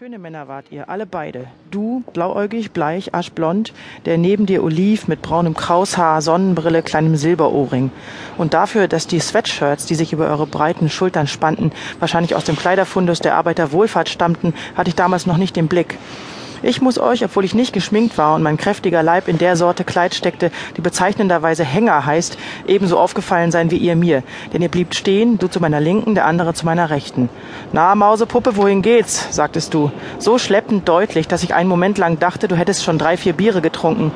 [0.00, 1.48] Schöne Männer wart ihr, alle beide.
[1.70, 3.74] Du, blauäugig, bleich, aschblond,
[4.06, 7.90] der neben dir oliv mit braunem Kraushaar, Sonnenbrille, kleinem Silberohrring.
[8.38, 12.56] Und dafür, dass die Sweatshirts, die sich über eure breiten Schultern spannten, wahrscheinlich aus dem
[12.56, 15.98] Kleiderfundus der Arbeiterwohlfahrt stammten, hatte ich damals noch nicht den Blick.
[16.62, 19.82] Ich muss euch, obwohl ich nicht geschminkt war und mein kräftiger Leib in der Sorte
[19.82, 22.36] Kleid steckte, die bezeichnenderweise Hänger heißt,
[22.66, 24.22] ebenso aufgefallen sein wie ihr mir.
[24.52, 27.30] Denn ihr bliebt stehen, du zu meiner Linken, der andere zu meiner Rechten.
[27.72, 29.28] Na, Mausepuppe, wohin geht's?
[29.34, 29.90] sagtest du.
[30.18, 33.62] So schleppend deutlich, dass ich einen Moment lang dachte, du hättest schon drei, vier Biere
[33.62, 34.12] getrunken.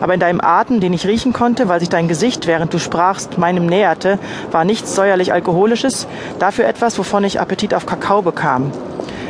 [0.00, 3.38] Aber in deinem Atem, den ich riechen konnte, weil sich dein Gesicht, während du sprachst,
[3.38, 4.18] meinem näherte,
[4.50, 6.06] war nichts säuerlich Alkoholisches,
[6.38, 8.70] dafür etwas, wovon ich Appetit auf Kakao bekam.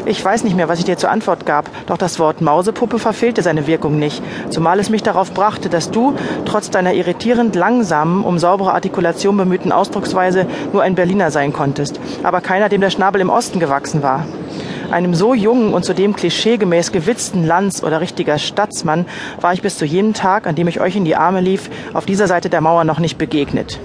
[0.08, 3.42] Ich weiß nicht mehr, was ich dir zur Antwort gab, doch das Wort Mausepuppe verfehlte
[3.42, 6.14] seine Wirkung nicht, zumal es mich darauf brachte, dass du,
[6.44, 12.40] trotz deiner irritierend langsamen, um saubere Artikulation bemühten Ausdrucksweise, nur ein Berliner sein konntest, aber
[12.40, 14.24] keiner, dem der Schnabel im Osten gewachsen war.
[14.92, 19.06] Einem so jungen und zudem klischeegemäß gewitzten Lanz oder richtiger Stadtsmann
[19.40, 22.06] war ich bis zu jenem Tag, an dem ich euch in die Arme lief, auf
[22.06, 23.80] dieser Seite der Mauer noch nicht begegnet.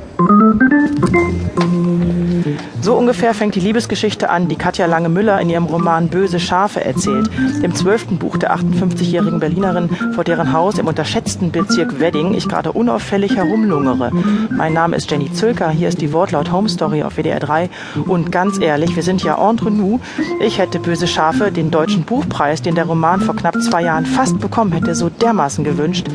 [2.81, 7.30] So ungefähr fängt die Liebesgeschichte an, die Katja Lange-Müller in ihrem Roman Böse Schafe erzählt,
[7.61, 12.72] dem zwölften Buch der 58-jährigen Berlinerin, vor deren Haus im unterschätzten Bezirk Wedding ich gerade
[12.72, 14.12] unauffällig herumlungere.
[14.50, 17.69] Mein Name ist Jenny Zülker, hier ist die Wortlaut Home Story auf WDR 3
[18.08, 20.00] und ganz ehrlich, wir sind ja entre nous.
[20.39, 24.39] Ich hätte Böse Schafe, den deutschen Buchpreis, den der Roman vor knapp zwei Jahren fast
[24.39, 26.08] bekommen hätte, so dermaßen gewünscht.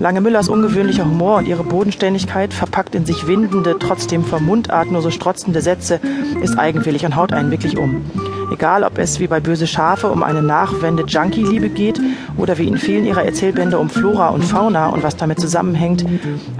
[0.00, 5.02] Lange Müllers ungewöhnlicher Humor und ihre Bodenständigkeit, verpackt in sich windende, trotzdem vom Mundart nur
[5.02, 6.00] so strotzende Sätze,
[6.40, 8.04] ist eigenwillig und haut einen wirklich um.
[8.50, 12.00] Egal, ob es wie bei Böse Schafe um eine Nachwende-Junkie-Liebe geht
[12.36, 16.04] oder wie in vielen ihrer Erzählbände um Flora und Fauna und was damit zusammenhängt,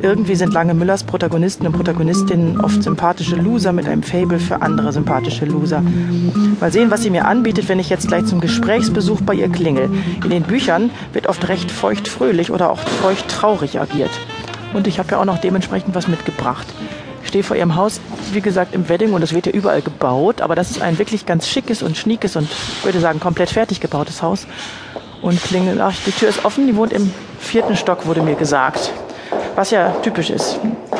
[0.02, 4.92] irgendwie sind Lange Müllers Protagonisten und Protagonistinnen oft sympathische Loser mit einem Fable für andere
[4.92, 5.82] sympathische Loser.
[6.60, 9.90] Mal sehen, was sie mir anbietet, wenn ich jetzt gleich zum Gesprächsbesuch bei ihr klingel.
[10.22, 14.10] In den Büchern wird oft recht feucht-fröhlich oder auch feucht-traurig agiert.
[14.74, 16.66] Und ich habe ja auch noch dementsprechend was mitgebracht.
[17.28, 18.00] Stehe vor ihrem Haus,
[18.32, 21.26] wie gesagt, im Wedding und es wird ja überall gebaut, aber das ist ein wirklich
[21.26, 22.48] ganz schickes und schniekes und
[22.82, 24.46] würde sagen komplett fertig gebautes Haus.
[25.20, 28.92] Und klingelt, ach, die Tür ist offen, die wohnt im vierten Stock, wurde mir gesagt.
[29.56, 30.58] Was ja typisch ist.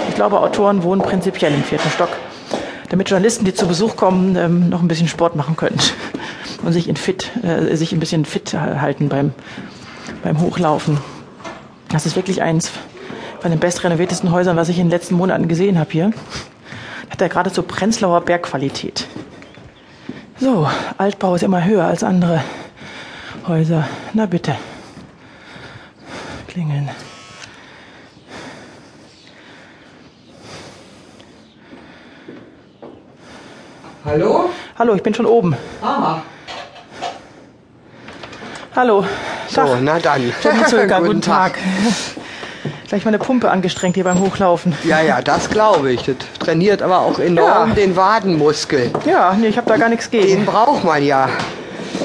[0.09, 2.11] Ich glaube, Autoren wohnen prinzipiell im vierten Stock,
[2.91, 5.79] damit Journalisten, die zu Besuch kommen, ähm, noch ein bisschen Sport machen können
[6.63, 9.33] und sich, in fit, äh, sich ein bisschen fit halten beim,
[10.23, 10.99] beim Hochlaufen.
[11.89, 12.71] Das ist wirklich eins
[13.41, 16.13] von den bestrenoviertesten Häusern, was ich in den letzten Monaten gesehen habe hier.
[17.11, 19.07] Hat er gerade so Prenzlauer Bergqualität.
[20.39, 20.69] So,
[20.99, 22.43] Altbau ist immer höher als andere
[23.47, 23.89] Häuser.
[24.13, 24.57] Na bitte.
[26.47, 26.91] Klingeln.
[34.05, 34.51] Hallo?
[34.79, 35.57] Hallo, ich bin schon oben.
[35.83, 36.23] Ah.
[38.75, 39.05] Hallo.
[39.49, 40.33] So, na dann.
[40.43, 41.59] Guten, Zöger, guten Tag.
[42.89, 44.75] Gleich mal eine Pumpe angestrengt hier beim Hochlaufen.
[44.85, 46.05] Ja, ja, das glaube ich.
[46.05, 47.75] Das trainiert aber auch enorm Ja.
[47.75, 48.91] den Wadenmuskel.
[49.05, 50.47] Ja, nee, ich habe da gar nichts Den gegen.
[50.47, 51.29] braucht man ja.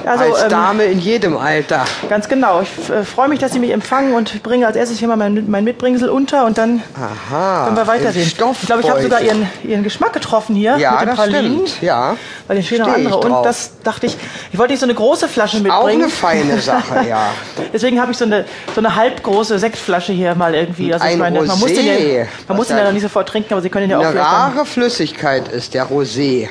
[0.06, 1.86] Also, als ähm, Dame in jedem Alter.
[2.10, 2.62] Ganz genau.
[2.62, 5.50] Ich äh, freue mich, dass Sie mich empfangen und bringe als erstes hier mal mein,
[5.50, 7.66] mein Mitbringsel unter und dann Aha.
[7.66, 8.24] können wir weitersehen.
[8.24, 9.04] im Ich glaube, ich habe Stoffbeutel.
[9.04, 11.68] sogar Ihren, Ihren Geschmack getroffen hier Ja, mit den das Pralinen.
[11.68, 11.82] stimmt.
[11.82, 12.16] Ja.
[12.48, 13.18] Weil den stehen noch andere.
[13.18, 14.18] Und das dachte ich,
[14.52, 16.04] ich wollte nicht so eine große Flasche Auch mitbringen.
[16.04, 17.30] eine feine Sache, ja.
[17.72, 20.94] Deswegen habe ich so eine, so eine halbgroße Sektflasche hier mal irgendwie.
[20.94, 21.76] Also Ein meine, man muss Rosé.
[21.76, 21.86] den
[22.16, 24.04] ja, man muss den ja noch nicht sofort trinken, aber Sie können den ja auch
[24.12, 24.26] Eine dann,
[24.58, 26.50] rare Flüssigkeit ist der Rosé.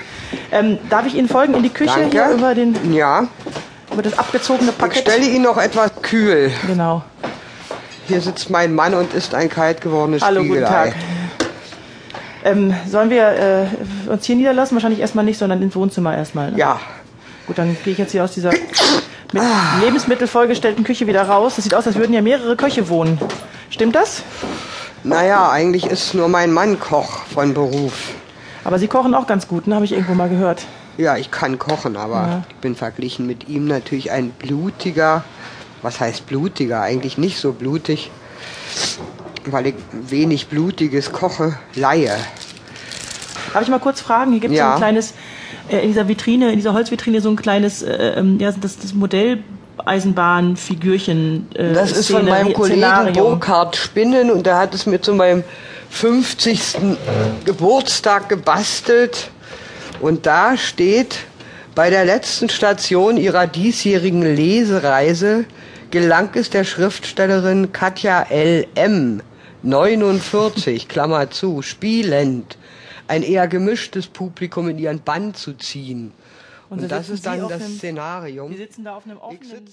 [0.53, 2.11] Ähm, Darf ich Ihnen folgen in die Küche Danke.
[2.11, 3.27] hier über, den, Ja.
[3.93, 4.99] über das abgezogene Ich Paket?
[5.03, 6.53] stelle ihn noch etwas kühl.
[6.67, 7.03] Genau.
[8.07, 10.69] Hier sitzt mein Mann und isst ein kalt gewordenes Hallo, guten Spiegelei.
[10.91, 10.95] Tag.
[12.45, 13.69] Ähm, sollen wir
[14.09, 14.75] äh, uns hier niederlassen?
[14.75, 16.51] Wahrscheinlich erstmal nicht, sondern ins Wohnzimmer erstmal.
[16.53, 16.59] Ne?
[16.59, 16.81] Ja.
[17.47, 18.51] Gut, dann gehe ich jetzt hier aus dieser
[19.33, 19.43] mit
[19.83, 21.55] Lebensmittel vollgestellten Küche wieder raus.
[21.57, 23.19] Das sieht aus, als würden ja mehrere Köche wohnen.
[23.71, 24.23] Stimmt das?
[25.05, 28.11] Naja, eigentlich ist nur mein Mann Koch von Beruf.
[28.65, 29.75] Aber Sie kochen auch ganz gut, ne?
[29.75, 30.65] Habe ich irgendwo mal gehört.
[30.99, 32.43] Ja, ich kann kochen, aber Ja.
[32.49, 35.25] ich bin verglichen mit ihm natürlich ein blutiger,
[35.83, 38.11] was heißt blutiger, eigentlich nicht so blutig,
[39.47, 42.17] weil ich wenig Blutiges koche, Laie.
[43.53, 44.33] Darf ich mal kurz fragen?
[44.33, 44.73] Hier gibt es so Ja.
[44.75, 45.15] ein kleines,
[45.69, 48.95] äh, in dieser Vitrine, in dieser Holzvitrine so ein kleines, äh, ähm, ja, das, das
[49.77, 51.47] Modelleisenbahnfigürchen.
[51.55, 53.13] Äh, Das ist von Szene- meinem Kollegen Szenario.
[53.31, 55.45] Burkhard Spinnen und der hat es mir zu meinem
[55.91, 56.97] 50.
[57.45, 59.31] Geburtstag gebastelt.
[60.01, 61.19] Und da steht,
[61.75, 65.45] bei der letzten Station ihrer diesjährigen Lesereise
[65.91, 69.23] gelang es der Schriftstellerin Katja L.M.
[69.63, 72.57] 49, Klammer zu, spielend,
[73.07, 76.13] ein eher gemischtes Publikum in ihren Bann zu ziehen.
[76.73, 78.51] Und, so das ist dann das Szenarium.
[78.51, 79.67] Sie sitzen da auf einem offenen